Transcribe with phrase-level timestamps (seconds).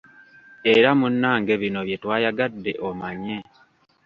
[0.75, 3.37] Era munnange bino bye twayagadde omanye.